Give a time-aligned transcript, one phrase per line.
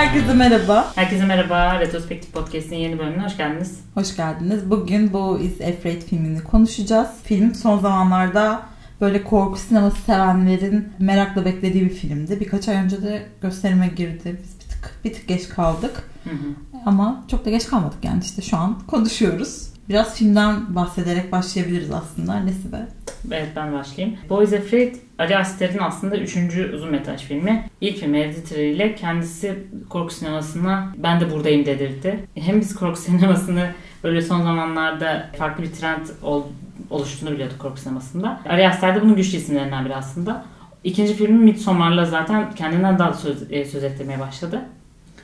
[0.00, 0.92] Herkese merhaba.
[0.94, 1.80] Herkese merhaba.
[1.80, 3.80] Retrospektif Podcast'in yeni bölümüne hoş geldiniz.
[3.94, 4.70] Hoş geldiniz.
[4.70, 7.08] Bugün bu Is Afraid filmini konuşacağız.
[7.24, 8.62] Film son zamanlarda
[9.00, 12.40] böyle korku sineması sevenlerin merakla beklediği bir filmdi.
[12.40, 14.40] Birkaç ay önce de gösterime girdi.
[14.42, 16.02] Biz bir tık, bir tık geç kaldık.
[16.24, 16.78] Hı hı.
[16.86, 19.69] Ama çok da geç kalmadık yani işte şu an konuşuyoruz.
[19.90, 22.40] Biraz filmden bahsederek başlayabiliriz aslında.
[22.40, 22.86] Nesi be?
[23.30, 24.18] Evet ben başlayayım.
[24.28, 27.64] Boys Afraid Ari Aster'in aslında üçüncü uzun metraj filmi.
[27.80, 29.58] İlk film Hereditary ile kendisi
[29.88, 32.28] korku sinemasına ben de buradayım dedirdi.
[32.34, 33.70] Hem biz korku sinemasını
[34.04, 36.42] böyle son zamanlarda farklı bir trend ol,
[36.90, 38.40] oluştuğunu biliyorduk korku sinemasında.
[38.48, 40.44] Ari Aster de bunun güçlü isimlerinden biri aslında.
[40.84, 44.60] İkinci filmi Midsommar'la zaten kendinden daha söz, e, söz ettirmeye başladı.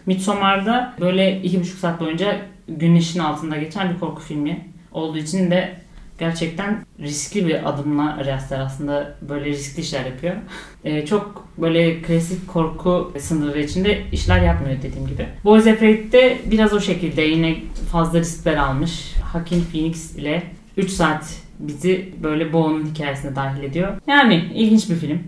[0.07, 2.37] Midsommar'da böyle iki buçuk saat boyunca
[2.69, 5.75] güneşin altında geçen bir korku filmi olduğu için de
[6.19, 10.35] gerçekten riskli bir adımla Ari Aster aslında böyle riskli işler yapıyor.
[10.85, 15.27] Ee, çok böyle klasik korku sınırları içinde işler yapmıyor dediğim gibi.
[15.45, 17.57] Boys Afraid'de biraz o şekilde yine
[17.93, 19.15] fazla riskler almış.
[19.33, 20.43] Hakim Phoenix ile
[20.77, 23.89] 3 saat bizi böyle Boğa'nın hikayesine dahil ediyor.
[24.07, 25.23] Yani ilginç bir film.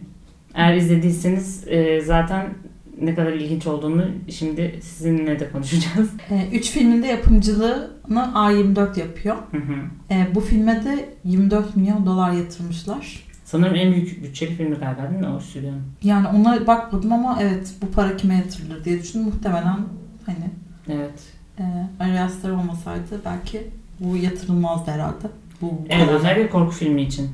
[0.54, 2.54] Eğer izlediyseniz e, zaten
[3.02, 6.10] ne kadar ilginç olduğunu şimdi sizinle de konuşacağız.
[6.30, 9.36] Ee, üç filmin de yapımcılığını A24 yapıyor.
[9.50, 9.74] Hı hı.
[10.10, 13.22] Ee, bu filme de 24 milyon dolar yatırmışlar.
[13.44, 15.82] Sanırım en büyük bütçeli filmi galiba değil mi o stüdyonun?
[16.02, 19.26] Yani ona bakmadım ama evet bu para kime yatırılır diye düşündüm.
[19.26, 19.78] Muhtemelen
[20.26, 20.50] hani
[20.88, 21.20] Evet.
[21.58, 21.62] e,
[22.00, 23.62] Ari Aster olmasaydı belki
[24.00, 25.26] bu yatırılmazdı herhalde.
[25.62, 27.28] Bu, Evet özellikle korku filmi için.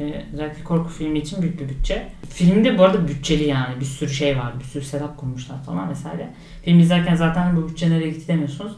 [0.00, 2.08] Ee, özellikle korku filmi için büyük bir bütçe.
[2.30, 4.52] Filmde bu arada bütçeli yani bir sürü şey var.
[4.60, 6.28] Bir sürü setup kurmuşlar falan vesaire.
[6.64, 8.72] Film izlerken zaten bu bütçe nereye gitti demiyorsunuz.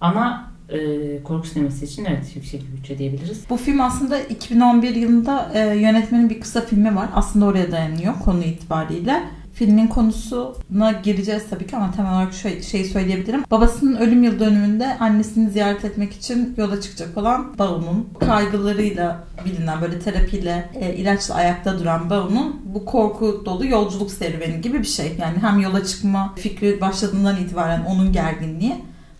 [0.00, 0.78] Ama e,
[1.22, 3.44] korku sineması için evet yüksek bir bütçe diyebiliriz.
[3.50, 7.08] Bu film aslında 2011 yılında e, yönetmenin bir kısa filmi var.
[7.14, 9.22] Aslında oraya dayanıyor konu itibariyle.
[9.54, 13.44] Filmin konusuna gireceğiz tabii ki ama temel olarak şu şeyi söyleyebilirim.
[13.50, 19.98] Babasının ölüm yıl dönümünde annesini ziyaret etmek için yola çıkacak olan Bao'nun kaygılarıyla bilinen böyle
[19.98, 25.16] terapiyle, e, ilaçla ayakta duran Bao'nun bu korku dolu yolculuk serüveni gibi bir şey.
[25.20, 28.74] Yani hem yola çıkma fikri başladığından itibaren onun gerginliği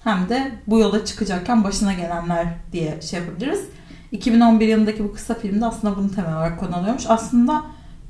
[0.04, 3.60] hem de bu yola çıkacakken başına gelenler diye şey yapabiliriz.
[4.12, 7.04] 2011 yılındaki bu kısa filmde aslında bunu temel olarak konu alıyormuş.
[7.08, 7.62] Aslında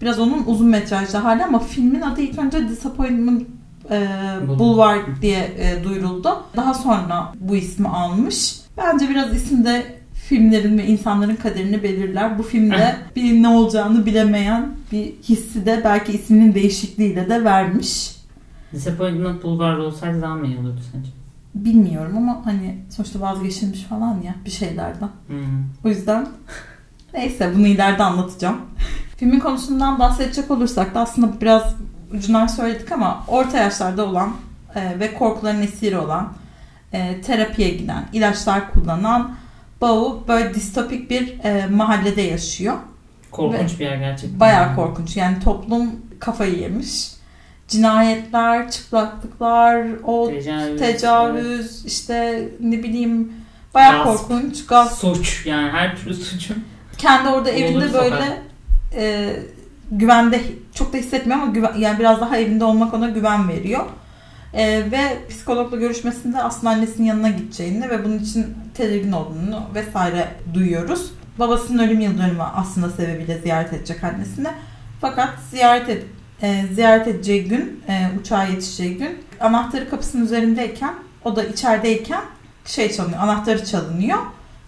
[0.02, 3.42] biraz onun uzun metrajlı hali ama filmin adı ilk önce Disappointment
[3.90, 4.08] e,
[4.58, 5.22] Boulevard.
[5.22, 6.42] Diye e, duyuruldu.
[6.56, 8.54] Daha sonra bu ismi almış.
[8.76, 12.38] Bence biraz isim de filmlerin ve insanların kaderini belirler.
[12.38, 18.16] Bu filmde bir ne olacağını bilemeyen bir hissi de belki isminin değişikliğiyle de vermiş.
[18.72, 21.08] Disappointment Boulevard olsaydı daha mı iyi olurdu sence?
[21.54, 25.08] Bilmiyorum ama hani sonuçta vazgeçilmiş falan ya bir şeylerden.
[25.26, 25.38] Hmm.
[25.84, 26.28] O yüzden
[27.14, 28.56] neyse bunu ileride anlatacağım.
[29.22, 31.74] Filmin konusundan bahsedecek olursak da aslında biraz
[32.12, 34.32] ucundan söyledik ama orta yaşlarda olan
[34.74, 36.32] e, ve korkuların esiri olan
[36.92, 39.34] e, terapiye giden, ilaçlar kullanan
[39.80, 42.76] Bao böyle distopik bir e, mahallede yaşıyor.
[43.30, 44.40] Korkunç bir yer gerçekten.
[44.40, 45.16] Bayağı korkunç.
[45.16, 47.10] Yani toplum kafayı yemiş.
[47.68, 50.80] Cinayetler, çıplaklıklar, o Tecavüz.
[50.80, 53.32] tecavüz, işte ne bileyim
[53.74, 54.28] bayağı Gasp.
[54.28, 54.66] korkunç.
[54.66, 54.98] Gasp.
[54.98, 56.64] Suç yani her türlü suçun.
[56.98, 58.51] Kendi orada Olur evinde sokak.
[58.96, 59.36] E,
[59.90, 60.40] güvende
[60.74, 63.84] çok da hissetmiyor ama güven, yani biraz daha evinde olmak ona güven veriyor.
[64.54, 71.12] E, ve psikologla görüşmesinde aslında annesinin yanına gideceğini ve bunun için tedirgin olduğunu vesaire duyuyoruz.
[71.38, 74.48] Babasının ölüm yıl dönümü aslında sebebiyle ziyaret edecek annesini.
[75.00, 76.04] Fakat ziyaret et,
[76.42, 82.22] e, ziyaret edeceği gün, e, uçağa yetişeceği gün anahtarı kapısının üzerindeyken o da içerideyken
[82.64, 84.18] şey çalınıyor, anahtarı çalınıyor.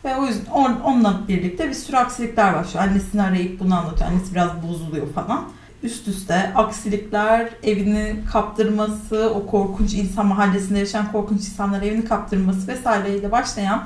[0.05, 2.87] Ve o yüzden on- onunla birlikte bir sürü aksilikler başlıyor.
[2.87, 4.11] Annesini arayıp bunu anlatıyor.
[4.11, 5.45] Annesi biraz bozuluyor falan.
[5.83, 13.33] Üst üste aksilikler, evini kaptırması, o korkunç insan mahallesinde yaşayan korkunç insanlara evini kaptırması vesaireyle
[13.33, 13.85] başlayan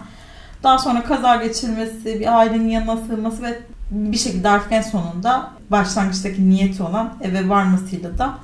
[0.62, 3.58] daha sonra kaza geçirmesi, bir ailenin yanına sığınması ve
[3.90, 8.34] bir şekilde artık en sonunda başlangıçtaki niyeti olan eve varmasıyla da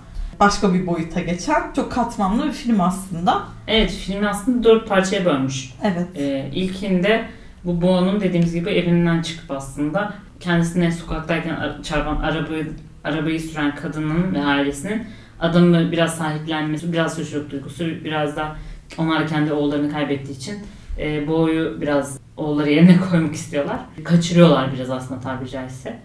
[0.41, 3.43] başka bir boyuta geçen çok katmanlı bir film aslında.
[3.67, 5.75] Evet filmi aslında dört parçaya bölmüş.
[5.82, 6.06] Evet.
[6.17, 7.25] Ee, ilkinde
[7.64, 12.72] bu Boğa'nın dediğimiz gibi evinden çıkıp aslında kendisine sokaktayken ar- çarpan arabayı,
[13.05, 15.02] arabayı süren kadının ve ailesinin
[15.40, 18.56] adamı biraz sahiplenmesi, biraz suçluluk duygusu, biraz da
[18.99, 20.58] onlar kendi oğullarını kaybettiği için
[20.99, 23.76] e, Boğa'yı biraz oğulları yerine koymak istiyorlar.
[24.05, 25.99] Kaçırıyorlar biraz aslında tabiri caizse.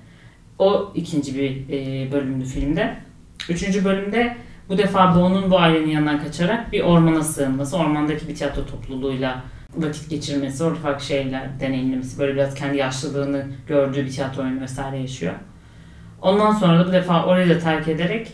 [0.60, 2.98] O ikinci bir e, bölümdü filmde.
[3.50, 4.38] Üçüncü bölümde
[4.70, 9.44] bu defa Boğa'nın bu ailenin yanından kaçarak bir ormana sığınması, ormandaki bir tiyatro topluluğuyla
[9.78, 14.98] vakit geçirmesi, orada farklı şeyler deneyimlemesi, böyle biraz kendi yaşlılığını gördüğü bir tiyatro oyunu vesaire
[14.98, 15.34] yaşıyor.
[16.22, 18.34] Ondan sonra da bu defa orayı da terk ederek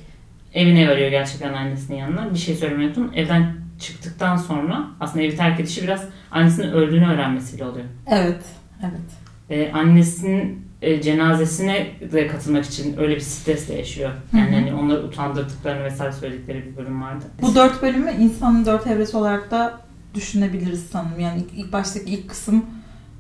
[0.54, 2.34] evine varıyor gerçekten annesinin yanına.
[2.34, 3.12] Bir şey söylemeyi unuttum.
[3.16, 7.86] Evden çıktıktan sonra aslında evi terk edişi biraz annesinin öldüğünü öğrenmesiyle oluyor.
[8.08, 8.44] Evet.
[8.82, 9.02] Evet.
[9.50, 14.12] Ee, annesinin e, cenazesine de katılmak için öyle bir stresle yaşıyor.
[14.34, 17.26] Yani hani onları utandırdıklarını vesaire söyledikleri bir bölüm vardı.
[17.42, 19.85] Bu dört bölümü insanın dört evresi olarak da
[20.16, 21.20] düşünebiliriz sanırım.
[21.20, 22.66] Yani ilk, ilk baştaki ilk kısım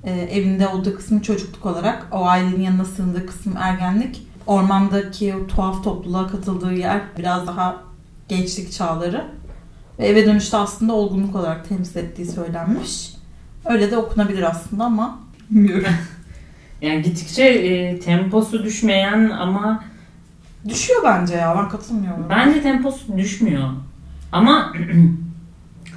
[0.04, 4.28] e, evinde olduğu kısmı çocukluk olarak, o ailenin yanına sığındığı kısım ergenlik.
[4.48, 7.78] Ormandaki o tuhaf topluluğa katıldığı yer biraz daha
[8.28, 9.26] gençlik çağları.
[10.00, 13.14] Ve eve dönüşte aslında olgunluk olarak temsil ettiği söylenmiş.
[13.66, 15.20] Öyle de okunabilir aslında ama
[15.50, 15.88] bilmiyorum.
[16.82, 19.84] Yani gittikçe e, temposu düşmeyen ama
[20.70, 22.26] Düşüyor bence ya ben katılmıyorum.
[22.30, 23.70] bence temposu düşmüyor.
[24.32, 24.74] Ama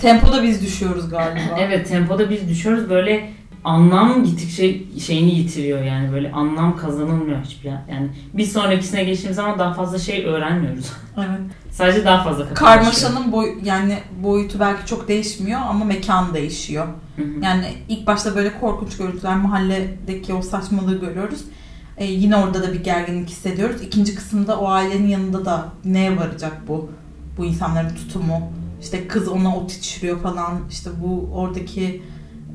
[0.00, 1.41] Tempoda biz düşüyoruz galiba.
[1.59, 3.31] evet tempoda biz düşüyoruz böyle
[3.65, 7.71] anlam gittikçe şeyini yitiriyor yani böyle anlam kazanılmıyor hiçbir.
[7.71, 10.93] Yani bir sonrakisine geçtiğimiz zaman daha fazla şey öğrenmiyoruz.
[11.19, 11.41] Evet.
[11.71, 12.55] Sadece daha fazla.
[12.55, 16.87] Karmaşanın boy yani boyutu belki çok değişmiyor ama mekan değişiyor.
[17.17, 17.27] Hı hı.
[17.43, 21.45] Yani ilk başta böyle korkunç görüntüler, mahalledeki o saçmalığı görüyoruz.
[21.97, 23.83] Ee, yine orada da bir gerginlik hissediyoruz.
[23.83, 26.91] İkinci kısımda o ailenin yanında da neye varacak bu?
[27.37, 28.53] Bu insanların tutumu.
[28.80, 30.60] İşte kız ona ot içiriyor falan.
[30.70, 32.02] İşte bu oradaki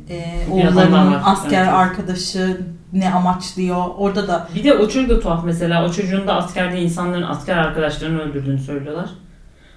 [0.09, 1.73] e, oğullarının asker Evet.
[1.73, 2.61] arkadaşı
[2.93, 3.85] ne amaçlıyor.
[3.97, 5.85] Orada da Bir de o çocuk da tuhaf mesela.
[5.85, 9.09] O çocuğun da askerde insanların asker arkadaşlarını öldürdüğünü söylüyorlar.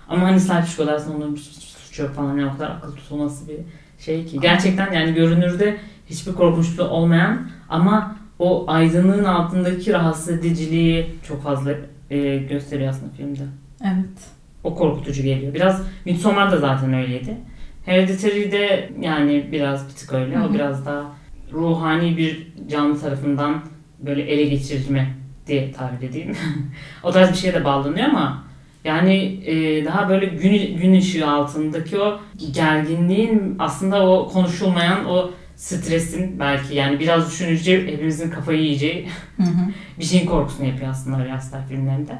[0.08, 2.36] Ama hani sahip çıkıyorlar aslında onların bir suçu yok falan.
[2.38, 3.58] Yani o kadar akıl tutulması bir
[3.98, 4.40] şey ki.
[4.40, 11.72] Gerçekten yani görünürde hiçbir korkunçluğu olmayan ama o aydınlığın altındaki rahatsız ediciliği çok fazla
[12.10, 13.42] e, gösteriyor aslında filmde.
[13.84, 14.35] evet.
[14.66, 15.54] O korkutucu geliyor.
[15.54, 17.36] Biraz Midsommar da zaten öyleydi.
[17.84, 20.36] Hereditary'de yani biraz bir tık öyle.
[20.36, 20.46] Hı hı.
[20.46, 21.12] O biraz daha
[21.52, 23.62] ruhani bir canlı tarafından
[23.98, 25.14] böyle ele geçirilme
[25.46, 26.36] diye tabir edeyim.
[27.02, 28.44] o tarz bir şeye de bağlanıyor ama
[28.84, 29.14] yani
[29.46, 32.20] e, daha böyle gün, gün ışığı altındaki o
[32.52, 39.70] gerginliğin aslında o konuşulmayan o stresin belki yani biraz düşününce hepimizin kafayı yiyeceği Hı hı.
[39.98, 42.18] bir şeyin korkusunu yapıyor aslında Ari Aster filmlerinde.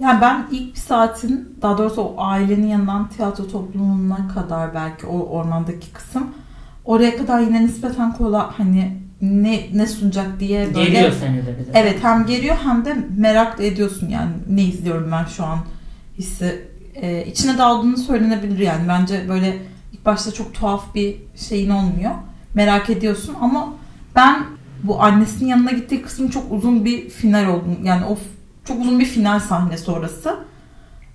[0.00, 5.18] Yani ben ilk bir saatin daha doğrusu o ailenin yanından tiyatro topluluğuna kadar belki o
[5.18, 6.30] ormandaki kısım
[6.84, 11.58] oraya kadar yine nispeten kolay hani ne ne sunacak diye böyle Geliyor seni de.
[11.58, 11.70] Bize.
[11.74, 15.58] evet hem geliyor hem de merak da ediyorsun yani ne izliyorum ben şu an
[16.18, 16.68] hissi.
[16.94, 18.88] E, içine daldığını söylenebilir yani.
[18.88, 19.58] Bence böyle
[19.92, 22.10] ilk başta çok tuhaf bir şeyin olmuyor.
[22.54, 23.74] Merak ediyorsun ama
[24.16, 24.42] ben
[24.82, 27.78] bu annesinin yanına gittiği kısım çok uzun bir final oldum.
[27.84, 28.18] Yani o
[28.68, 30.36] çok uzun bir final sahnesi orası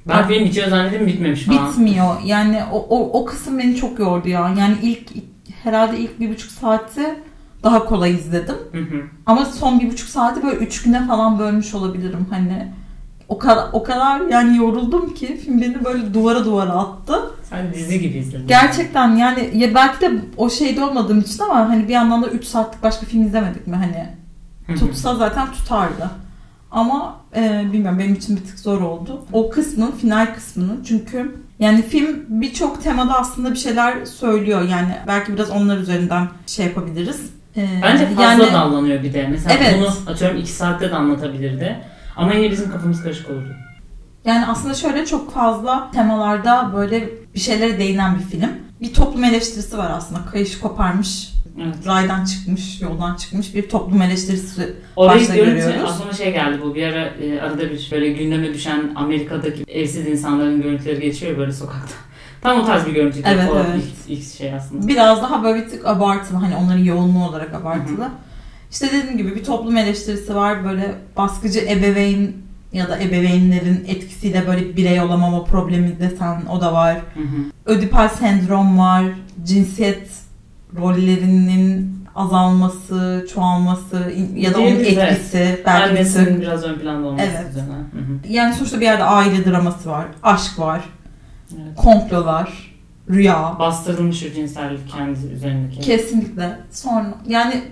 [0.08, 1.70] Ben film bitiyor zannettim bitmemiş falan.
[1.70, 2.16] bitmiyor.
[2.26, 4.54] Yani o, o, o kısım beni çok yordu ya.
[4.60, 5.10] Yani ilk
[5.64, 7.16] herhalde ilk bir buçuk saati
[7.64, 8.56] daha kolay izledim.
[8.72, 9.02] Hı hı.
[9.26, 12.28] Ama son bir buçuk saati böyle üç güne falan bölmüş olabilirim.
[12.30, 12.72] Hani
[13.28, 17.14] o kadar o kadar yani yoruldum ki film beni böyle duvara duvara attı.
[17.50, 18.48] Sen dizi gibi izledin.
[18.48, 22.46] Gerçekten yani ya belki de o şeyde olmadığım için ama hani bir yandan da 3
[22.46, 24.10] saatlik başka film izlemedik mi hani
[24.80, 26.10] tutsa zaten tutardı.
[26.74, 29.26] Ama e, bilmiyorum benim için bir tık zor oldu.
[29.34, 34.62] O kısmın, final kısmının çünkü yani film birçok temada aslında bir şeyler söylüyor.
[34.62, 37.30] Yani belki biraz onlar üzerinden şey yapabiliriz.
[37.58, 39.28] E, Bence fazla yani, dallanıyor bir de.
[39.32, 39.76] Mesela Evet.
[39.78, 41.80] bunu atıyorum 2 saatte de anlatabilirdi.
[42.16, 43.56] Ama yine bizim kafamız karışık olurdu.
[44.26, 48.50] Yani aslında şöyle çok fazla temalarda böyle bir şeylere değinen bir film.
[48.82, 50.26] Bir toplum eleştirisi var aslında.
[50.32, 51.76] Kayış koparmış, Evet.
[51.88, 56.76] raydan çıkmış, yoldan çıkmış bir toplum eleştirisi Orayı görünce aklıma şey geldi bu.
[56.76, 61.96] Bir ara e, arada bir böyle gündeme düşen Amerika'daki evsiz insanların görüntüleri geçiyor böyle sokakta.
[62.42, 63.20] Tam o tarz bir görüntü.
[63.26, 63.84] Evet, o evet.
[64.08, 64.88] Ilk, ilk şey aslında.
[64.88, 66.38] Biraz daha böyle bir tık abartılı.
[66.38, 68.10] Hani onların yoğunluğu olarak abartılı.
[68.72, 70.66] İşte dediğim gibi bir toplum eleştirisi var.
[70.66, 72.32] Böyle baskıcı ebeveyn
[72.74, 76.96] ya da ebeveynlerin etkisiyle böyle birey olamama problemi desen o da var.
[76.96, 77.74] Hı hı.
[77.74, 79.06] Ödipal sendrom var.
[79.44, 80.23] Cinsiyet
[80.82, 85.12] rollerinin azalması, çoğalması ya da onun Diyebiliriz, evet.
[85.12, 86.42] etkisi belki bir Annesinin tık.
[86.42, 87.50] biraz ön planda olması Evet.
[87.50, 87.72] üzerine.
[87.74, 88.34] Hı hı.
[88.34, 90.82] Yani sonuçta bir yerde aile draması var, aşk var,
[91.56, 91.76] Evet.
[91.76, 92.74] komplolar,
[93.10, 93.56] rüya.
[93.60, 95.80] Bastırılmış o cinsellik kendi üzerindeki.
[95.80, 96.58] Kesinlikle.
[96.72, 97.64] Sonra yani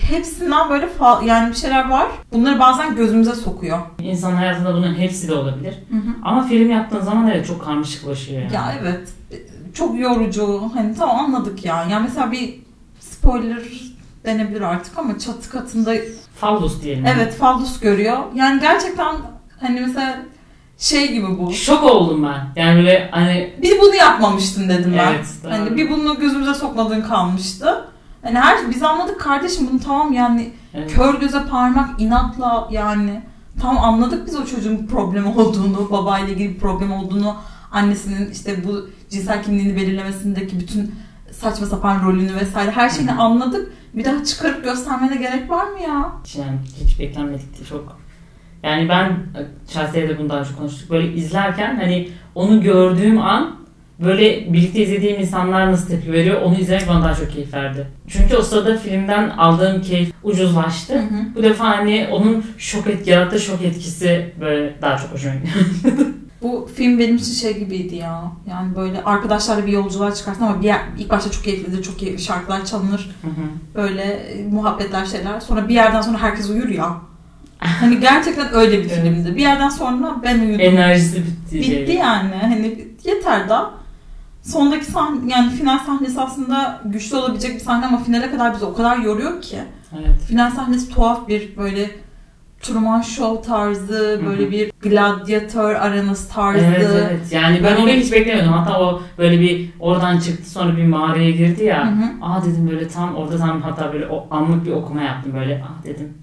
[0.00, 2.06] hepsinden böyle fa- yani bir şeyler var.
[2.32, 3.78] Bunları bazen gözümüze sokuyor.
[4.02, 5.74] İnsan hayatında bunun hepsi de olabilir.
[6.22, 8.54] Ama film yaptığın zaman evet çok karmaşıklaşıyor yani.
[8.54, 9.08] Ya evet.
[9.74, 10.70] Çok yorucu.
[10.74, 11.86] Hani tamam anladık ya.
[11.90, 12.54] Yani mesela bir
[13.00, 13.62] spoiler
[14.24, 15.94] denebilir artık ama çatı katında
[16.34, 17.06] Fallus diyelim.
[17.06, 18.18] evet fallus görüyor.
[18.34, 19.16] Yani gerçekten
[19.60, 20.18] hani mesela
[20.78, 21.52] şey gibi bu.
[21.52, 22.62] Şok oldum ben.
[22.62, 25.12] Yani böyle hani Bir bunu yapmamıştın dedim ben.
[25.12, 25.52] Evet, doğru.
[25.52, 27.84] Hani bir bunu gözümüze sokmadığın kalmıştı.
[28.22, 30.94] Hani her biz anladık kardeşim bunu tamam yani evet.
[30.94, 33.22] kör göze parmak inatla yani
[33.60, 37.36] Tam anladık biz o çocuğun problem olduğunu, babayla ilgili bir problem olduğunu,
[37.72, 40.94] annesinin işte bu cinsel kimliğini belirlemesindeki bütün
[41.30, 43.20] saçma sapan rolünü vesaire her şeyini Hı.
[43.20, 43.72] anladık.
[43.94, 46.12] Bir daha çıkarıp göstermene gerek var mı ya?
[46.38, 48.00] Yani hiç beklenmedik çok.
[48.62, 49.16] Yani ben
[49.72, 50.90] şahsiye de bunu daha önce konuştuk.
[50.90, 53.56] Böyle izlerken hani onu gördüğüm an
[54.04, 57.86] böyle birlikte izlediğim insanlar nasıl tepki veriyor onu izlemek bana daha çok keyif verdi.
[58.08, 61.02] Çünkü o sırada filmden aldığım keyif ucuzlaştı.
[61.36, 65.48] Bu defa hani onun şok et, yarattığı şok etkisi böyle daha çok hoşuma gitti.
[66.42, 68.22] Bu film benim için şey gibiydi ya.
[68.50, 72.22] Yani böyle arkadaşlarla bir yolculuğa çıkarsın ama bir yer, ilk başta çok keyiflidir, çok keyifli
[72.22, 73.10] şarkılar çalınır.
[73.22, 73.44] Hı hı.
[73.74, 75.40] Böyle muhabbetler şeyler.
[75.40, 76.96] Sonra bir yerden sonra herkes uyur ya.
[77.58, 79.02] Hani gerçekten öyle bir Evet.
[79.02, 79.36] filmdi.
[79.36, 80.60] Bir yerden sonra ben uyudum.
[80.60, 81.56] Enerjisi bitti.
[81.60, 82.34] Bitti yani.
[82.40, 83.70] Hani yeter da.
[84.42, 88.74] Sondaki sahne, yani final sahnesi aslında güçlü olabilecek bir sahne ama finale kadar bizi o
[88.74, 89.58] kadar yoruyor ki.
[89.98, 90.20] Evet.
[90.28, 91.90] Final sahnesi tuhaf bir böyle
[92.60, 94.50] Truman Show tarzı, böyle Hı hı.
[94.50, 96.64] bir gladyatör arenası tarzı.
[96.64, 97.32] Evet evet.
[97.32, 98.52] Yani ben orayı hiç beklemiyordum.
[98.52, 101.86] Hatta o böyle bir oradan çıktı sonra bir mağaraya girdi ya.
[101.86, 102.04] Hı hı.
[102.22, 105.64] Aa dedim böyle tam orada tam hatta böyle o anlık bir okuma yaptım böyle.
[105.64, 106.14] Ah dedim.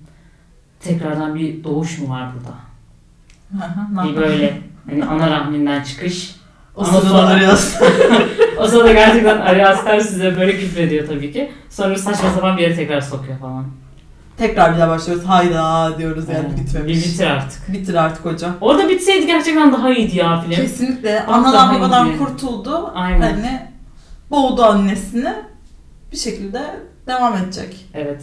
[0.80, 2.58] Tekrardan bir doğuş mu var burada?
[4.08, 4.58] Bir böyle
[4.90, 6.36] hani ana rahminden çıkış.
[6.76, 7.88] O Ama sırada sonra-.
[8.60, 11.52] O sırada gerçekten Ari Aster size böyle küfrediyor tabii ki.
[11.70, 13.66] Sonra saçma sapan bir yere tekrar sokuyor falan.
[14.38, 15.26] Tekrar bir daha başlıyoruz.
[15.26, 16.60] Hayda diyoruz yani Evet.
[16.60, 16.98] bitmemiş.
[16.98, 17.74] Bir bitir artık.
[17.74, 18.52] Bitir artık hocam.
[18.62, 20.52] Orada bitseydi gerçekten daha iyiydi ya film.
[20.52, 22.92] Kesinlikle Daha anadan babadan kurtuldu.
[22.96, 23.22] Aynen.
[23.22, 23.62] Hani
[24.32, 25.34] boğdu annesini.
[26.12, 26.62] Bir şekilde
[27.08, 27.86] devam edecek.
[27.94, 28.22] Evet.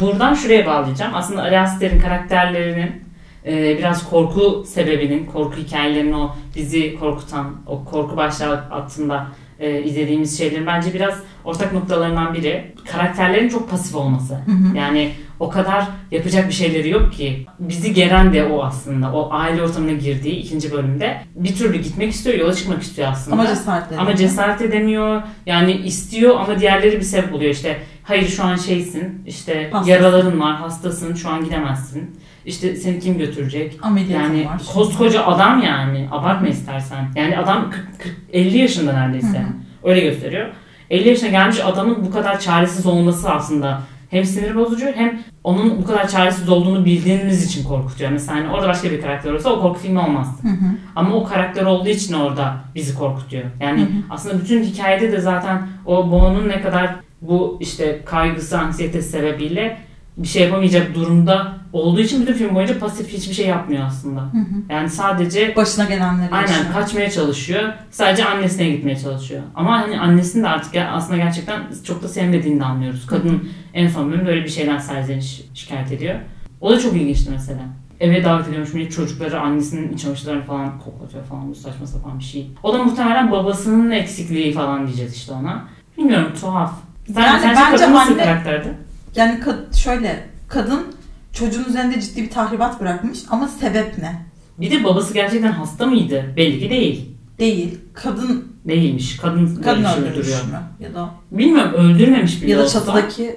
[0.00, 1.14] Buradan şuraya bağlayacağım.
[1.14, 3.04] Aslında Ari Aster'in karakterlerinin
[3.46, 9.26] e, biraz korku sebebinin, korku hikayelerinin o bizi korkutan, o korku başlığı altında
[9.60, 11.14] e, izlediğimiz şeylerin bence biraz
[11.44, 12.74] ortak noktalarından biri.
[12.92, 14.34] Karakterlerin çok pasif olması.
[14.34, 14.76] Hı hı.
[14.76, 17.46] Yani o kadar yapacak bir şeyleri yok ki.
[17.58, 19.12] Bizi geren de o aslında.
[19.12, 23.34] O aile ortamına girdiği ikinci bölümde bir türlü gitmek istiyor, yola çıkmak istiyor aslında.
[23.34, 25.22] Ama cesaret Ama cesaret edemiyor.
[25.46, 27.50] Yani istiyor ama diğerleri bir sebep buluyor.
[27.50, 29.22] İşte hayır şu an şeysin.
[29.26, 29.90] işte Hastasın.
[29.92, 32.20] yaraların var, hastasın, şu an gidemezsin.
[32.46, 33.78] İşte seni kim götürecek?
[33.82, 34.60] Ameliyatın Yani var.
[34.74, 36.08] koskoca adam yani.
[36.10, 37.08] Abartma istersen.
[37.16, 39.38] Yani adam 40, 40 50 yaşında neredeyse.
[39.38, 39.90] Hı hı.
[39.90, 40.48] Öyle gösteriyor.
[40.90, 43.80] 50 yaşına gelmiş adamın bu kadar çaresiz olması aslında
[44.10, 48.10] hem sinir bozucu hem onun bu kadar çaresiz olduğunu bildiğimiz için korkutuyor.
[48.10, 50.38] Mesela hani orada başka bir karakter olsa o korku filmi olmaz.
[50.42, 50.76] Hı hı.
[50.96, 53.44] Ama o karakter olduğu için orada bizi korkutuyor.
[53.60, 53.88] Yani Hı hı.
[54.10, 59.78] aslında bütün hikayede de zaten o Boğa'nın ne kadar bu işte kaygısı, anksiyetesi sebebiyle
[60.22, 64.20] bir şey yapamayacak durumda olduğu için bütün film boyunca pasif hiçbir şey yapmıyor aslında.
[64.20, 64.72] Hı hı.
[64.72, 66.72] Yani sadece Başına gelenleri aynen yaşıyor.
[66.72, 67.72] kaçmaya çalışıyor.
[67.90, 69.42] Sadece annesine gitmeye çalışıyor.
[69.54, 73.06] Ama hani annesini de artık aslında gerçekten çok da sevmediğini de anlıyoruz.
[73.06, 76.14] Kadın en son bölüm böyle bir şeyden serzeniş şikayet ediyor.
[76.60, 77.60] O da çok ilginçti mesela.
[78.00, 82.24] Eve davet ediyormuş millet çocukları annesinin iç çamaşırlarını falan koklatıyor falan bu saçma sapan bir
[82.24, 82.50] şey.
[82.62, 85.64] O da muhtemelen babasının eksikliği falan diyeceğiz işte ona.
[85.98, 86.72] Bilmiyorum tuhaf.
[87.14, 88.68] Sen, Yani bence anne- karakterdi?
[89.16, 90.86] Yani kad- şöyle kadın
[91.32, 94.22] çocuğun üzerinde ciddi bir tahribat bırakmış ama sebep ne?
[94.60, 96.24] Bir de babası gerçekten hasta mıydı?
[96.36, 97.10] Belli ki değil.
[97.38, 97.78] Değil.
[97.94, 99.16] Kadın Değilmiş.
[99.16, 100.44] Kadın, kadın şey öldürmüş uyduruyor.
[100.44, 100.60] mü?
[100.80, 102.72] Ya da Bilmiyorum öldürmemiş bile ya da olsa.
[102.80, 103.36] çatıdaki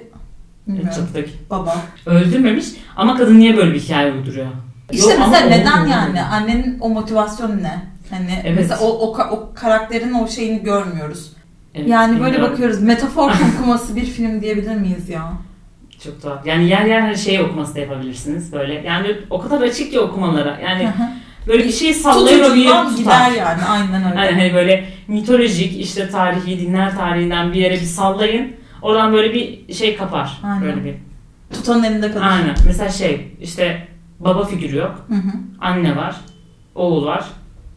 [0.66, 0.90] bilmiyorum.
[0.96, 1.30] Çatıdaki.
[1.50, 1.76] Baba.
[2.06, 2.66] Öldürmemiş
[2.96, 4.46] ama kadın niye böyle bir hikaye uyduruyor?
[4.92, 6.22] İşte Yok, ama mesela neden yani?
[6.22, 7.82] Annenin o motivasyonu ne?
[8.10, 8.54] Hani Evet.
[8.56, 11.32] mesela o, o, ka- o karakterin o şeyini görmüyoruz.
[11.74, 12.52] Evet, yani böyle bilmiyorum.
[12.52, 12.82] bakıyoruz.
[12.82, 15.32] Metafor kumkuması bir film diyebilir miyiz ya?
[16.04, 16.46] Çok tuhaf.
[16.46, 18.74] Yani yer yer her şey okuması da yapabilirsiniz böyle.
[18.74, 20.58] Yani o kadar açık ki okumalara.
[20.64, 20.88] Yani
[21.46, 22.96] böyle bir şey sallayıp bir yere tutar.
[22.96, 23.62] gider yani.
[23.62, 24.14] Aynen öyle.
[24.14, 28.52] Hani, hani böyle mitolojik işte tarihi dinler tarihinden bir yere bir sallayın.
[28.82, 30.40] Oradan böyle bir şey kapar.
[30.42, 30.62] Aynen.
[30.62, 30.94] Böyle bir.
[31.52, 32.24] Tutanın elinde kalır.
[32.24, 32.54] Aynen.
[32.66, 33.88] Mesela şey işte
[34.20, 35.04] baba figürü yok.
[35.08, 35.32] Hı hı.
[35.60, 36.16] Anne var.
[36.74, 37.24] Oğul var.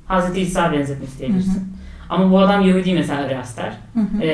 [0.06, 1.54] Hazreti İsa benzetmek isteyebilirsin.
[1.54, 1.64] Hı hı.
[2.10, 3.74] Ama bu adam Yahudi mesela Reaster.
[4.22, 4.28] Ee,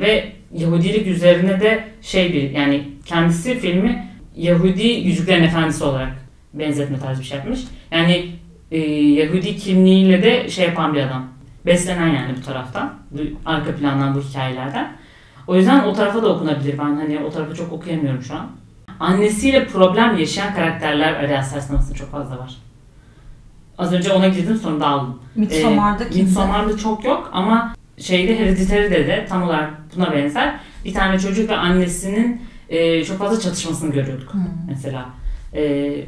[0.00, 6.12] ve Yahudilik üzerine de şey bir yani kendisi filmi Yahudi Yüzüklerin Efendisi olarak
[6.54, 7.60] benzetme tarzı bir şey yapmış.
[7.90, 8.30] Yani
[8.70, 11.26] e, Yahudi kimliğiyle de şey yapan bir adam.
[11.66, 12.94] Beslenen yani bu taraftan.
[13.10, 14.92] Bu arka plandan bu hikayelerden.
[15.46, 16.78] O yüzden o tarafa da okunabilir.
[16.78, 18.46] Ben hani o tarafa çok okuyamıyorum şu an.
[19.00, 22.56] Annesiyle problem yaşayan karakterler Ari Aster sinemasında çok fazla var.
[23.78, 25.18] Az önce ona girdim sonra dağıldım.
[25.34, 26.22] Midsommar'da Ee.
[26.22, 31.56] Midsommar'da çok yok ama şeyde Hereditary'de de tam olarak buna benzer bir tane çocuk ve
[31.56, 34.38] annesinin e, çok fazla çatışmasını görüyorduk Hı.
[34.68, 35.06] mesela.
[35.54, 35.62] E,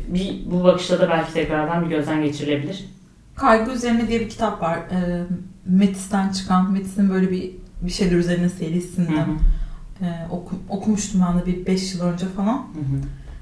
[0.09, 2.85] bir bu bakışta da belki tekrardan bir gözden geçirilebilir.
[3.35, 4.79] Kaygı Üzerine diye bir kitap var.
[4.79, 5.23] Ee,
[5.67, 6.73] Metis'ten çıkan.
[6.73, 7.51] Metis'in böyle bir
[7.83, 9.31] bir şeyler üzerine Hı serisinden hı,
[10.03, 12.57] ee, oku- okumuştum ben de bir 5 yıl önce falan.
[12.57, 13.01] hı hı.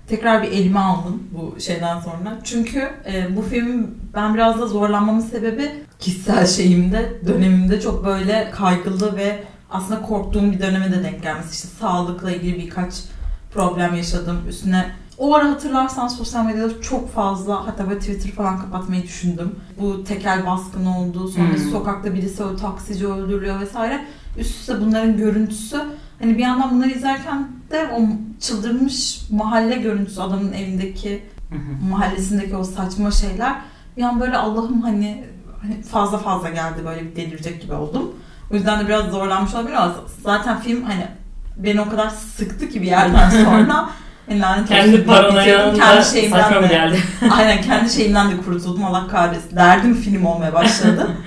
[0.09, 2.39] Tekrar bir elime aldım bu şeyden sonra.
[2.45, 2.79] Çünkü
[3.13, 9.45] e, bu film ben biraz da zorlanmamın sebebi kişisel şeyimde, dönemimde çok böyle kaygılı ve
[9.71, 11.53] aslında korktuğum bir döneme de denk gelmesi.
[11.53, 12.95] İşte sağlıkla ilgili birkaç
[13.55, 14.37] problem yaşadım.
[14.49, 14.87] Üstüne
[15.19, 19.55] o ara hatırlarsan sosyal medyada çok fazla hatta böyle Twitter falan kapatmayı düşündüm.
[19.81, 21.29] Bu tekel baskını oldu.
[21.29, 21.71] Sonra Hmm.
[21.71, 24.05] sokakta birisi o taksici öldürülüyor vesaire.
[24.39, 25.81] Üst üste bunların görüntüsü.
[26.21, 28.01] Hani bir yandan bunları izlerken de o
[28.41, 31.91] çıldırmış mahalle görüntüsü adamın evindeki Hı hı.
[31.91, 33.55] mahallesindeki o saçma şeyler.
[33.97, 35.25] Bir an böyle Allah'ım hani,
[35.63, 38.11] hani fazla fazla geldi böyle bir delirecek gibi oldum.
[38.51, 41.07] O yüzden de biraz zorlanmış olabilir ama zaten film hani
[41.57, 43.89] beni o kadar sıktı ki bir yerden sonra
[44.29, 46.99] hani lanet Kendi paranoyanın kendi şeyimden de- geldi?
[47.31, 49.57] Aynen kendi şeyimden de kurtuldum Allah kahretsin.
[49.57, 51.11] Derdim film olmaya başladı.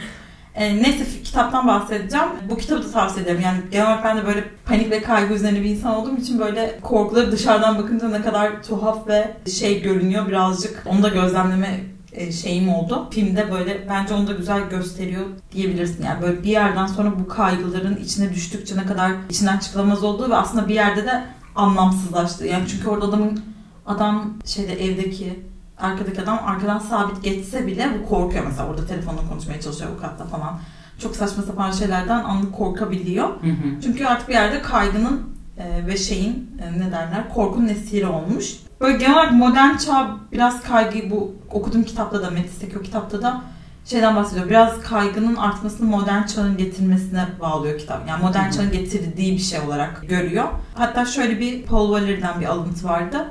[0.55, 2.27] E, neyse kitaptan bahsedeceğim.
[2.49, 3.41] Bu kitabı da tavsiye ederim.
[3.41, 6.79] Yani genel olarak ben de böyle panik ve kaygı üzerine bir insan olduğum için böyle
[6.81, 11.79] korkuları dışarıdan bakınca ne kadar tuhaf ve şey görünüyor birazcık onu da gözlemleme
[12.13, 13.07] e, şeyim oldu.
[13.11, 16.03] Filmde böyle bence onu da güzel gösteriyor diyebilirsin.
[16.03, 20.35] Yani böyle bir yerden sonra bu kaygıların içine düştükçe ne kadar içinden çıkılamaz olduğu ve
[20.35, 21.23] aslında bir yerde de
[21.55, 22.45] anlamsızlaştığı.
[22.45, 23.43] Yani çünkü orada adamın
[23.85, 25.39] adam şeyde evdeki
[25.81, 28.45] arkadaki adam arkadan sabit geçse bile bu korkuyor.
[28.45, 30.59] Mesela orada telefonla konuşmaya çalışıyor avukatla falan.
[30.99, 33.27] Çok saçma sapan şeylerden anlık korkabiliyor.
[33.27, 33.81] Hı hı.
[33.83, 35.21] Çünkü artık bir yerde kaygının
[35.57, 38.53] e, ve şeyin e, ne derler korkunun esiri olmuş.
[38.81, 43.41] Böyle genel olarak modern çağ biraz kaygıyı bu okuduğum kitapta da Metis Seko kitapta da
[43.85, 44.49] şeyden bahsediyor.
[44.49, 48.09] Biraz kaygının artmasını modern çağın getirmesine bağlıyor kitap.
[48.09, 50.45] Yani modern çağın getirdiği bir şey olarak görüyor.
[50.73, 53.27] Hatta şöyle bir Paul Valery'den bir alıntı vardı.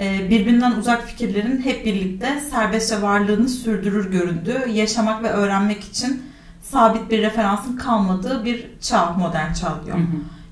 [0.00, 6.22] Ee, birbirinden uzak fikirlerin hep birlikte serbestçe varlığını sürdürür göründüğü, yaşamak ve öğrenmek için
[6.62, 9.96] sabit bir referansın kalmadığı bir çağ, modern çağ diyor.
[9.96, 10.06] Hı hı.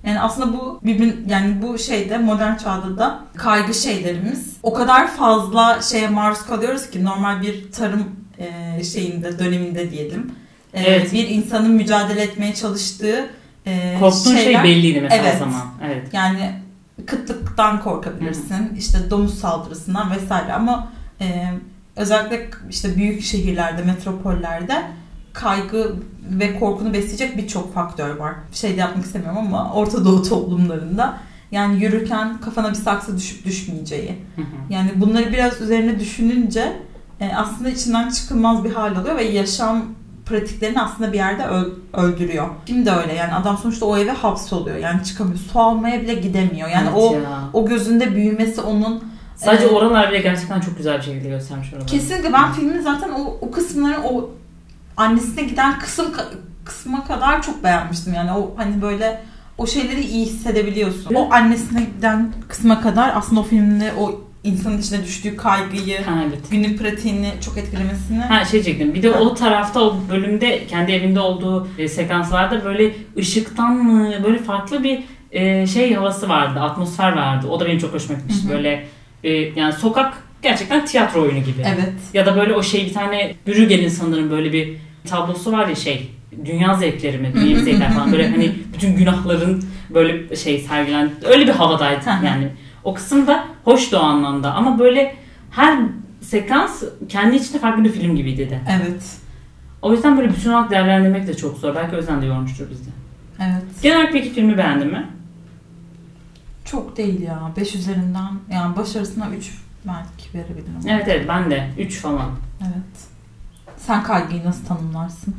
[0.06, 5.82] Yani aslında bu birbir, yani bu şeyde modern çağda da kaygı şeylerimiz o kadar fazla
[5.82, 8.04] şeye maruz kalıyoruz ki normal bir tarım
[8.38, 10.30] e, şeyinde döneminde diyelim.
[10.74, 11.12] E, Evet.
[11.12, 13.26] Bir insanın mücadele etmeye çalıştığı
[13.66, 14.64] e, Korktuğun şey şeyler.
[14.64, 15.34] belliydi mesela Evet.
[15.36, 15.62] o zaman.
[15.86, 16.08] Evet.
[16.12, 16.52] Yani
[17.06, 21.52] kıtlıktan korkabilirsin, işte domuz saldırısından vesaire ama e,
[21.96, 24.82] özellikle işte büyük şehirlerde, metropollerde
[25.32, 25.94] kaygı
[26.30, 28.34] ve korkunu besleyecek birçok faktör var.
[28.52, 31.18] Şey de yapmak istemiyorum ama Orta Doğu toplumlarında
[31.50, 34.16] yani yürürken kafana bir saksı düşüp düşmeyeceği.
[34.36, 34.46] Hı hı.
[34.70, 36.72] Yani bunları biraz üzerine düşününce
[37.20, 39.84] e, aslında içinden çıkılmaz bir hal oluyor ve yaşam
[40.26, 42.46] pratiklerini aslında bir yerde öl- öldürüyor.
[42.66, 44.76] Kim de öyle yani adam sonuçta o eve hapsoluyor.
[44.76, 45.38] Yani çıkamıyor.
[45.52, 46.68] Su almaya bile gidemiyor.
[46.68, 47.40] Yani Evet o ya.
[47.52, 49.04] o gözünde büyümesi onun
[49.36, 51.86] Sadece e, oralar bile gerçekten çok güzel bir şekilde göstermiş oraları.
[51.90, 54.30] Kesinlikle ben filmin zaten o, o kısımları o
[54.96, 56.06] annesine giden kısım
[56.64, 58.14] kısma kadar çok beğenmiştim.
[58.14, 59.22] Yani o hani böyle
[59.58, 61.14] o şeyleri iyi hissedebiliyorsun.
[61.14, 66.38] O annesine giden kısma kadar aslında o filmde o insanın içine düştüğü kaygıyı, Ha, evet.
[66.50, 68.18] günlük pratiğini çok etkilemesini.
[68.18, 68.94] Ha şey çektim.
[68.94, 74.38] Bir de o tarafta o bölümde kendi evinde olduğu e, sekanslarda böyle ışıktan mı böyle
[74.38, 74.98] farklı bir
[75.32, 77.46] e, şey havası vardı, atmosfer vardı.
[77.50, 78.44] O da benim çok hoşuma gitmişti.
[78.44, 78.52] Hı hı.
[78.52, 78.86] Böyle
[79.24, 81.62] e, yani sokak gerçekten tiyatro oyunu gibi.
[81.66, 81.92] Evet.
[82.14, 84.76] Ya da böyle o şey bir tane Brüggel'in sanırım böyle bir
[85.08, 86.10] tablosu var ya şey
[86.44, 91.52] dünya zevkleri mi, dünya zevkler falan böyle hani bütün günahların böyle şey sergilen öyle bir
[91.52, 92.48] havadaydı yani.
[92.86, 95.16] O kısım da hoştu o anlamda ama böyle
[95.50, 95.78] her
[96.20, 98.60] sekans kendi içinde farklı bir film gibiydi de.
[98.70, 99.16] Evet.
[99.82, 101.74] O yüzden böyle bütün olarak değerlendirmek de çok zor.
[101.74, 102.90] Belki o yüzden de yormuştur bizi.
[103.40, 103.82] Evet.
[103.82, 105.06] Genel olarak peki filmi beğendin mi?
[106.64, 107.52] Çok değil ya.
[107.56, 110.88] 5 üzerinden yani başarısına 3 belki verebilirim.
[110.88, 112.30] Evet evet ben de 3 falan.
[112.62, 113.08] Evet.
[113.76, 115.36] Sen kaygıyı nasıl tanımlarsın?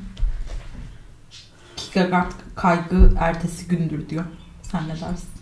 [1.76, 4.24] Kierkegaard kaygı ertesi gündür diyor.
[4.62, 5.37] Sen ne dersin?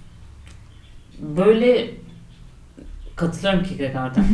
[1.20, 1.88] Böyle
[3.16, 4.22] katılıyorum Kierkegaard'a.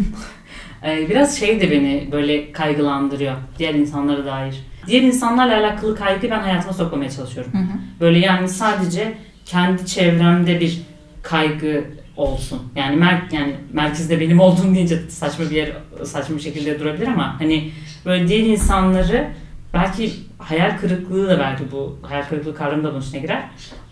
[0.86, 4.56] Ee, Biraz şey de beni böyle kaygılandırıyor diğer insanlara dair.
[4.88, 7.54] Diğer insanlarla alakalı kaygı ben hayatıma sokmamaya çalışıyorum.
[7.54, 7.78] Hı hı.
[8.00, 9.14] Böyle yani sadece
[9.46, 10.82] kendi çevremde bir
[11.24, 11.84] kaygı
[12.18, 12.62] olsun.
[12.76, 15.72] Yani mer yani merkezde benim olduğum deyince saçma bir yer
[16.04, 17.72] saçma bir şekilde durabilir ama hani
[18.06, 19.28] böyle diğer insanları
[19.74, 23.44] belki hayal kırıklığı da belki bu hayal kırıklığı kavramı da bunun içine girer.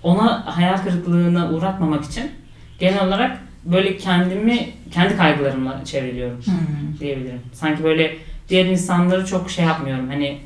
[0.03, 2.31] Ona hayal kırıklığına uğratmamak için
[2.79, 6.99] genel olarak böyle kendimi kendi kaygılarımla çevriliyorum Hmm.
[6.99, 7.41] diyebilirim.
[7.53, 8.17] Sanki böyle
[8.49, 10.07] diğer insanları çok şey yapmıyorum.
[10.07, 10.39] Hani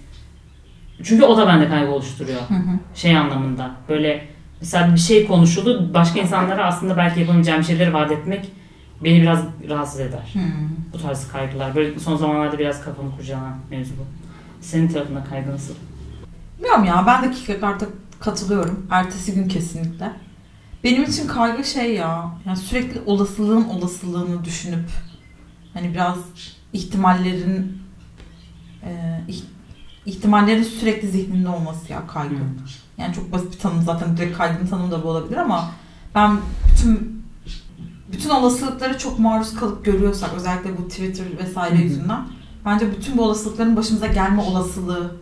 [1.03, 2.79] çünkü o da bende kaygı oluşturuyor Hı hı.
[2.95, 3.71] şey anlamında.
[3.89, 4.25] Böyle
[4.61, 5.93] mesela bir şey konuşuldu.
[5.93, 8.51] Başka insanlara aslında belki yapamayacağım şeyleri vaat etmek
[9.03, 10.29] beni biraz rahatsız eder.
[10.33, 10.41] Hmm.
[10.93, 11.75] Bu tarz kaygılar.
[11.75, 14.05] Böyle son zamanlarda biraz kafamı kurcalanan mevzu bu.
[14.61, 15.73] Senin tarafında kaygı nasıl?
[16.57, 17.85] Bilmiyorum ya ben de Kierkegaard'a
[18.19, 18.87] katılıyorum.
[18.91, 20.11] Ertesi gün kesinlikle.
[20.83, 22.31] Benim için kaygı şey ya.
[22.45, 24.89] Yani sürekli olasılığın olasılığını düşünüp
[25.73, 26.17] hani biraz
[26.73, 27.77] ihtimallerin
[28.83, 29.43] e, ih-
[30.05, 32.35] ihtimallerin sürekli zihninde olması ya kaygı.
[32.35, 32.39] Hı.
[32.97, 35.71] Yani çok basit bir tanım zaten direkt kaygının tanımı da bu olabilir ama
[36.15, 36.37] ben
[36.71, 37.23] bütün
[38.11, 41.81] bütün olasılıkları çok maruz kalıp görüyorsak özellikle bu Twitter vesaire hı.
[41.81, 42.27] yüzünden
[42.65, 45.15] bence bütün bu olasılıkların başımıza gelme olasılığı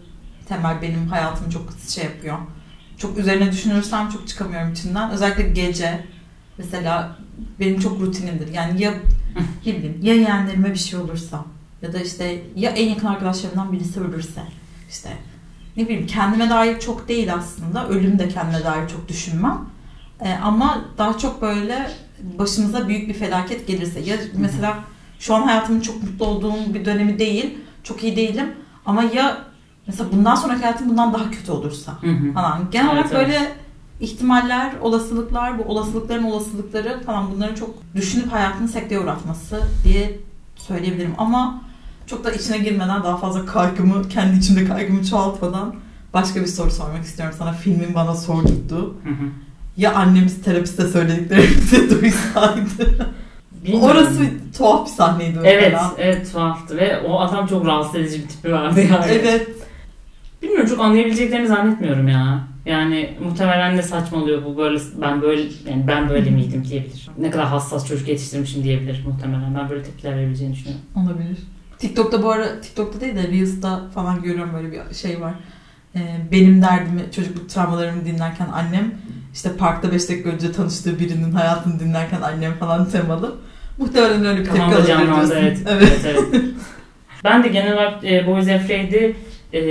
[0.47, 2.37] temel benim hayatımı çok şey yapıyor.
[3.01, 5.11] Çok üzerine düşünürsem çok çıkamıyorum içinden.
[5.11, 6.03] Özellikle gece
[6.57, 7.17] mesela
[7.59, 8.53] benim çok rutinimdir.
[8.53, 8.93] Yani ya
[9.65, 11.45] ne bileyim ya yeğenlerime bir şey olursa
[11.81, 14.41] ya da işte ya en yakın arkadaşlarımdan birisi ölürse
[14.89, 15.09] işte
[15.77, 17.87] ne bileyim kendime dair çok değil aslında.
[17.87, 19.65] Ölüm de kendime dair çok düşünmem.
[20.21, 21.91] Ee, ama daha çok böyle
[22.39, 24.79] başımıza büyük bir felaket gelirse ya mesela
[25.19, 27.57] şu an hayatımın çok mutlu olduğum bir dönemi değil.
[27.83, 28.53] Çok iyi değilim.
[28.85, 29.50] Ama ya
[29.91, 32.33] mesela bundan sonraki hayatım bundan daha kötü olursa Hı hı.
[32.33, 32.61] falan.
[32.71, 33.15] Genel olarak evet.
[33.15, 33.51] böyle
[33.99, 40.19] ihtimaller, olasılıklar, bu olasılıkların olasılıkları falan bunları çok düşünüp hayatını sekteye uğratması diye
[40.55, 41.13] söyleyebilirim.
[41.17, 41.61] Ama
[42.07, 45.75] çok da içine girmeden daha fazla kaygımı, kendi içimde kaygımı çoğaltmadan
[46.13, 47.53] başka bir soru sormak istiyorum sana.
[47.53, 48.15] Filmin bana
[49.09, 49.25] hı.
[49.77, 53.11] Ya annemiz terapiste söylediklerimizi duysaydı.
[53.51, 53.87] Bilmiyorum.
[53.87, 54.23] Orası
[54.57, 55.93] tuhaf bir sahneydi Evet, mesela.
[55.97, 59.05] evet tuhaftı ve o adam çok rahatsız edici bir tipi vardı yani.
[59.11, 59.49] Evet.
[60.41, 62.47] Bilmiyorum çok anlayabileceklerini zannetmiyorum ya.
[62.65, 67.09] Yani muhtemelen de saçmalıyor bu böyle ben böyle yani ben böyle miydim diyebilir.
[67.17, 69.55] Ne kadar hassas çocuk yetiştirmişim diyebilir muhtemelen.
[69.55, 70.85] Ben böyle tepkiler verebileceğini düşünüyorum.
[70.95, 71.37] Olabilir.
[71.77, 75.33] TikTok'ta bu ara TikTok'ta değil de Reels'ta falan görüyorum böyle bir şey var.
[75.95, 75.99] Ee,
[76.31, 78.91] benim derdimi, çocukluk travmalarımı dinlerken annem
[79.33, 83.35] işte parkta 5 dakika önce tanıştığı birinin hayatını dinlerken annem falan temalı.
[83.77, 85.59] Muhtemelen öyle bir tepki Kafamda alabilir evet.
[85.67, 86.01] evet.
[86.05, 86.43] evet, evet.
[87.23, 89.15] ben de genel olarak e, Boys Afraid'i
[89.53, 89.61] e,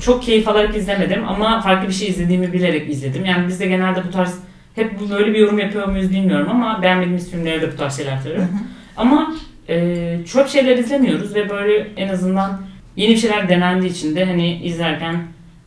[0.00, 3.24] çok keyif alarak izlemedim ama farklı bir şey izlediğimi bilerek izledim.
[3.24, 4.34] Yani biz de genelde bu tarz
[4.74, 8.48] hep böyle bir yorum yapıyor muyuz bilmiyorum ama beğenmediğimiz filmlere de bu tarz şeyler söylüyorum.
[8.96, 9.34] Ama
[9.68, 12.60] e, çöp şeyler izlemiyoruz ve böyle en azından
[12.96, 15.22] yeni bir şeyler denendiği için de hani izlerken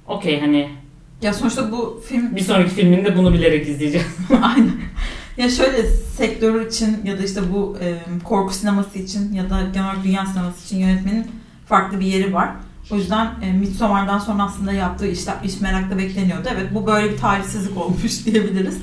[0.08, 0.70] okey hani
[1.22, 4.08] ya sonuçta bu film bir sonraki filminde bunu bilerek izleyeceğiz.
[4.44, 4.72] Aynen.
[5.38, 5.84] Ya şöyle
[6.18, 10.66] sektör için ya da işte bu e, korku sineması için ya da genel dünya sineması
[10.66, 11.28] için yönetmenin
[11.68, 12.50] farklı bir yeri var.
[12.92, 16.48] O yüzden e, Midsommar'dan sonra aslında yaptığı işte iş merakla bekleniyordu.
[16.54, 18.78] Evet bu böyle bir talihsizlik olmuş diyebiliriz.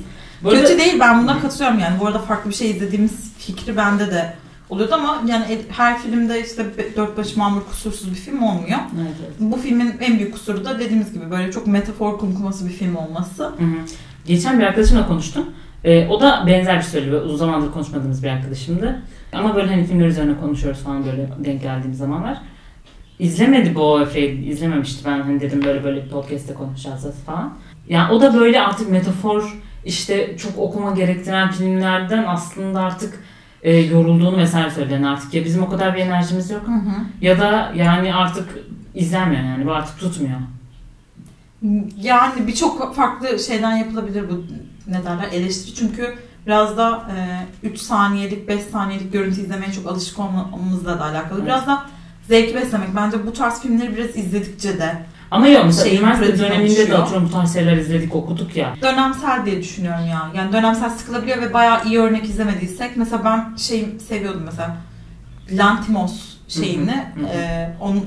[0.45, 1.99] Arada- Kötü değil ben buna katılıyorum yani.
[1.99, 4.33] Bu arada farklı bir şey izlediğimiz fikri bende de
[4.69, 6.65] oluyordu ama yani e- her filmde işte
[6.97, 8.79] dört başı mamur kusursuz bir film olmuyor.
[9.01, 9.33] Evet, evet.
[9.39, 13.43] Bu filmin en büyük kusuru da dediğimiz gibi böyle çok metafor kumkuması bir film olması.
[13.43, 13.75] Hı hı.
[14.25, 15.45] Geçen bir arkadaşımla konuştum.
[15.83, 17.21] Ee, o da benzer bir söylüyor.
[17.25, 19.01] Uzun zamandır konuşmadığımız bir arkadaşımdı.
[19.33, 22.37] Ama böyle hani filmler üzerine konuşuyoruz falan böyle denk geldiğimiz zamanlar.
[23.19, 27.53] İzlemedi bu Afraid, izlememişti ben hani dedim böyle böyle podcast'te konuşacağız falan.
[27.89, 33.23] Yani o da böyle artık metafor işte çok okuma gerektiren filmlerden aslında artık
[33.63, 34.93] e, yorulduğunu vesaire söyledi.
[34.93, 37.05] Yani artık ya bizim o kadar bir enerjimiz yok Hı hı.
[37.21, 38.49] ya da yani artık
[38.95, 40.39] izlenmiyor yani bu artık tutmuyor.
[42.01, 44.43] Yani birçok farklı şeyden yapılabilir bu
[44.87, 46.15] ne derler eleştiri çünkü
[46.47, 47.05] biraz da
[47.63, 51.39] 3 saniyelik 5 saniyelik görüntü izlemeye çok alışık olmamızla da alakalı.
[51.39, 51.45] Evet.
[51.45, 51.85] Biraz da
[52.27, 52.95] zevki beslemek.
[52.95, 54.95] Bence bu tarz filmleri biraz izledikçe de
[55.31, 58.75] Ama yok mesela Şeyin üniversite döneminde de atıyorum bu tarz şeyler izledik okuduk ya.
[58.81, 60.31] dönemsel diye düşünüyorum ya.
[60.35, 64.77] Yani dönemsel sıkılabiliyor ve bayağı iyi örnek izlemediysek mesela ben şey seviyordum mesela
[65.51, 67.05] Lantimos şeyini.
[67.33, 68.05] E, onun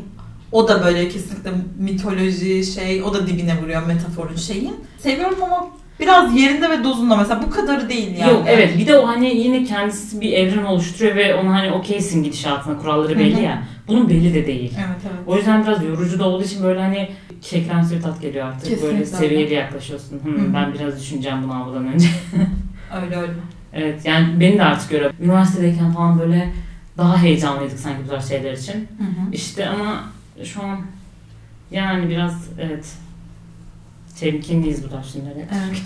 [0.53, 4.77] o da böyle kesinlikle mitoloji şey o da dibine vuruyor metaforun şeyin.
[4.99, 5.67] Seviyorum ama
[6.01, 8.33] biraz yerinde ve dozunda mesela bu kadarı değil yani.
[8.33, 12.23] Yok evet bir de o hani yine kendisi bir evren oluşturuyor ve onu hani okeysin
[12.23, 13.43] gidişatına kuralları belli Hı hı.
[13.43, 13.63] ya.
[13.89, 14.73] Bunun belli de değil.
[14.79, 15.21] Evet evet.
[15.27, 17.11] O yüzden biraz yorucu da olduğu için böyle hani
[17.43, 18.61] keklensi bir tat geliyor artık.
[18.63, 19.07] Kesinlikle Böyle öyle.
[19.07, 20.21] seviyeli yaklaşıyorsun.
[20.25, 20.55] Hı hı.
[20.55, 22.09] ben biraz düşüneceğim bunu almadan önce.
[23.03, 23.33] Öyle öyle.
[23.73, 26.53] evet yani beni de artık göre üniversitedeyken falan böyle
[26.99, 28.73] daha heyecanlıydık sanki bu tarz şeyler için.
[28.75, 29.33] Hı hı.
[29.33, 30.05] İşte ama
[30.45, 30.79] şu an
[31.71, 32.87] yani biraz evet
[34.21, 35.49] temkinliyiz bu filmlere.
[35.67, 35.83] Evet.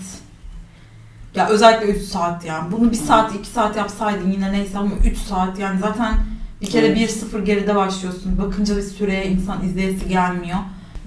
[1.35, 2.73] Ya özellikle 3 saat yani.
[2.73, 6.15] Bunu 1 saat 2 saat yapsaydın yine neyse ama 3 saat yani zaten
[6.61, 6.99] bir kere Evet.
[7.35, 8.39] 1-0 geride başlıyorsun.
[8.39, 10.59] Bakınca bir süreye insan izleyesi gelmiyor.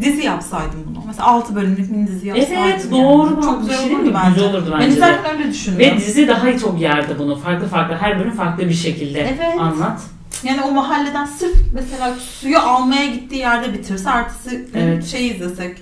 [0.02, 1.04] Dizi yapsaydın bunu.
[1.08, 2.54] Mesela 6 bölümlük mini dizi yapsaydın.
[2.54, 2.92] Evet yani.
[3.04, 3.42] doğru.
[3.42, 4.30] Çok Bir güzel şey olurdu bence.
[4.36, 4.94] Güzel olurdu Ben bence de.
[4.94, 5.80] izlerken öyle düşündüm.
[5.80, 7.36] Ve dizi daha çok yerdi bunu.
[7.36, 7.96] Farklı farklı.
[7.96, 9.62] Her bölüm farklı bir şekilde Evet.
[9.62, 10.02] anlat.
[10.44, 15.06] Yani o mahalleden sırf mesela suyu almaya gittiği yerde bitirse ertesi gün Evet.
[15.06, 15.78] şey izlesek.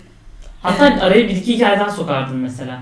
[0.64, 2.82] Hatta araya bir iki hikaye daha sokardın mesela.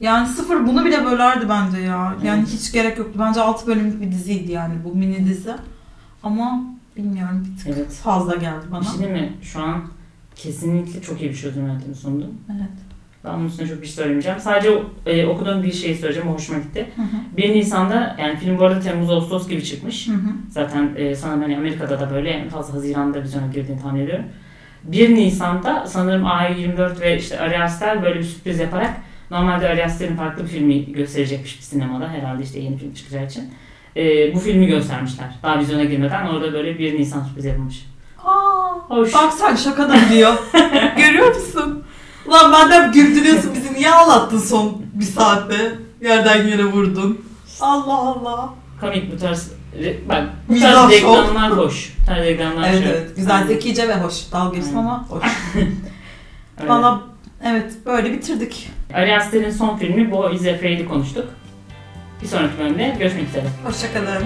[0.00, 2.14] Yani sıfır bunu bile bölerdi bence ya.
[2.24, 2.48] Yani Evet.
[2.60, 3.18] hiç gerek yoktu.
[3.18, 5.52] Bence 6 bölümlük bir diziydi yani bu mini dizi.
[6.22, 6.62] Ama
[6.96, 7.92] bilmiyorum bir tık Evet.
[7.92, 8.80] fazla geldi bana.
[8.80, 9.32] Bir şey değil mi?
[9.42, 9.82] Şu an
[10.36, 12.34] kesinlikle çok iyi bir çözüm yöntemi sundum.
[12.50, 12.70] Evet.
[13.24, 14.40] Ben bunun üstüne çok bir şey söylemeyeceğim.
[14.40, 16.28] Sadece e, okuduğum bir şeyi söyleyeceğim.
[16.28, 16.88] O hoşuma gitti.
[16.96, 17.36] Hı hı.
[17.36, 20.08] 1 Nisan'da yani film bu arada Temmuz-Ağustos gibi çıkmış.
[20.08, 20.30] Hı hı.
[20.50, 24.24] Zaten e, sanırım hani Amerika'da da böyle en fazla Haziran'da vizyona girdiğini tahmin ediyorum.
[24.84, 28.90] 1 Nisan'da sanırım A24 ve işte Ari Aster böyle bir sürpriz yaparak
[29.30, 33.54] normalde Ari Aster'in farklı bir filmi gösterecekmiş bir sinemada herhalde işte yeni film çıkacağı için.
[33.96, 35.28] E, bu filmi göstermişler.
[35.42, 37.86] Daha vizyona girmeden orada böyle 1 Nisan sürpriz yapılmış.
[38.24, 39.14] Aa, Hoş.
[39.14, 40.34] bak sen şaka da biliyor.
[40.96, 41.84] Görüyor musun?
[42.26, 45.72] Ulan madem güldürüyorsun bizi niye ağlattın son bir saatte?
[46.00, 47.24] Yerden yere vurdun.
[47.60, 48.54] Allah Allah.
[48.80, 51.14] Komik bu tarz re- bak bu Mizah tarz şov.
[51.16, 51.92] reklamlar hoş.
[52.02, 52.90] Bu tarz reklamlar Evet şov.
[52.90, 53.16] evet.
[53.16, 53.46] Güzel, Aynen.
[53.46, 54.32] zekice ve hoş.
[54.32, 54.88] Dalga geçtim Aynen.
[54.88, 55.24] ama hoş.
[56.60, 56.68] Öyle.
[56.70, 57.00] Valla
[57.44, 58.70] evet böyle bitirdik.
[58.94, 61.28] Ari Aster'in son filmi Bo Is Afraid'i konuştuk.
[62.22, 63.44] Bir sonraki bölümde görüşmek üzere.
[63.64, 64.24] Hoşçakalın.